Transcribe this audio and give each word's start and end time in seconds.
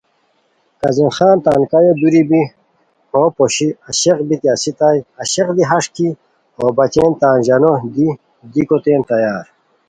کاظم 0.79 1.09
خان 1.17 1.37
تان 1.45 1.61
کایو 1.71 1.93
دُوری 2.01 2.23
بی 2.29 2.41
ہو 3.11 3.23
پوشی 3.35 3.67
عاشق 3.85 4.19
بیتی 4.27 4.47
اسیتائے، 4.55 4.99
عاشق 5.19 5.47
دی 5.55 5.63
ہݰ 5.69 5.85
کی 5.95 6.07
ہوبچین 6.57 7.11
تان 7.21 7.37
ژانو 7.47 7.73
دی 7.95 8.07
دیکوتین 8.53 9.01
تیار 9.09 9.45